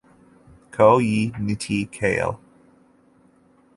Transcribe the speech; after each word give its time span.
Ko 0.73 0.87
ye 1.07 1.19
nti 1.43 1.77
kale. 1.95 2.35